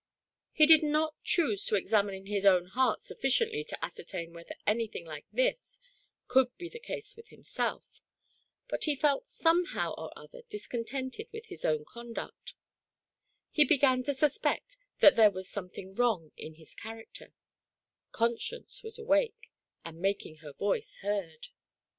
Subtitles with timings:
[0.51, 5.27] He did not choose to examine his own heart sufficiently to ascertain whether anything like
[5.31, 5.79] this
[6.27, 8.01] could be the case with himself,
[8.67, 12.55] but he felt somehow or other discontented with his own conduct—
[13.51, 17.35] he began to suspect that there was something wrong in his character;
[18.11, 19.51] Conscience was awake,
[19.85, 21.49] and making her voice heard.